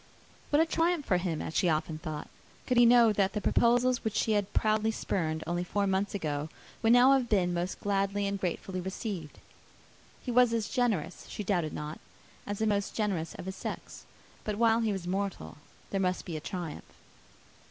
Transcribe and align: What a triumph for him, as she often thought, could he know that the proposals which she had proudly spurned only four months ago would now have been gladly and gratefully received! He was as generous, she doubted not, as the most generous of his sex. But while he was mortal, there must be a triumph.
What 0.49 0.59
a 0.59 0.65
triumph 0.65 1.05
for 1.05 1.17
him, 1.17 1.43
as 1.43 1.55
she 1.55 1.69
often 1.69 1.99
thought, 1.99 2.27
could 2.65 2.77
he 2.77 2.87
know 2.87 3.13
that 3.13 3.33
the 3.33 3.39
proposals 3.39 4.03
which 4.03 4.15
she 4.15 4.31
had 4.31 4.51
proudly 4.51 4.89
spurned 4.89 5.43
only 5.45 5.63
four 5.63 5.85
months 5.85 6.15
ago 6.15 6.49
would 6.81 6.91
now 6.93 7.11
have 7.11 7.29
been 7.29 7.53
gladly 7.79 8.25
and 8.25 8.39
gratefully 8.39 8.81
received! 8.81 9.37
He 10.23 10.31
was 10.31 10.53
as 10.53 10.69
generous, 10.69 11.27
she 11.29 11.43
doubted 11.43 11.73
not, 11.73 11.99
as 12.47 12.57
the 12.57 12.65
most 12.65 12.95
generous 12.95 13.35
of 13.35 13.45
his 13.45 13.55
sex. 13.55 14.05
But 14.43 14.57
while 14.57 14.79
he 14.79 14.91
was 14.91 15.05
mortal, 15.05 15.57
there 15.91 16.01
must 16.01 16.25
be 16.25 16.35
a 16.35 16.41
triumph. 16.41 16.95